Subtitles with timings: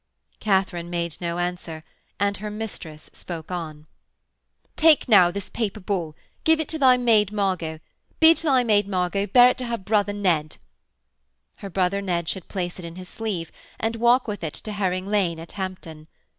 [0.39, 1.83] Katharine made no answer
[2.19, 3.85] and her mistress spoke on.
[4.75, 7.79] 'Take now this paper ball, give it to thy maid Margot,
[8.19, 10.57] bid thy maid Margot bear it to her brother Ned.'
[11.57, 15.05] Her brother Ned should place it in his sleeve and walk with it to Herring
[15.05, 16.07] Lane at Hampton.